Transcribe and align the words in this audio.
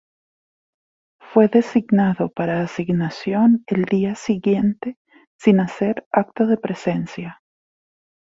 Fue 1.19 1.47
designado 1.47 2.29
para 2.31 2.61
asignación 2.63 3.63
el 3.67 3.85
día 3.85 4.15
siguiente 4.15 4.97
sin 5.37 5.59
hacer 5.59 6.07
acto 6.11 6.47
de 6.47 6.57
presencia. 6.57 7.39